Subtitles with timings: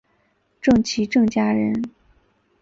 [0.59, 1.91] 郑琦郑家人。